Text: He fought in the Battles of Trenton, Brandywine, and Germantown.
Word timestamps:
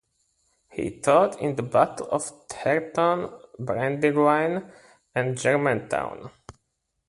He 0.71 0.99
fought 1.03 1.39
in 1.39 1.55
the 1.57 1.61
Battles 1.61 2.09
of 2.31 2.47
Trenton, 2.49 3.29
Brandywine, 3.59 4.71
and 5.13 5.37
Germantown. 5.37 6.31